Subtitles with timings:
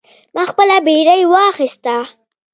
[0.35, 1.95] ما خپله بیړۍ واخیسته.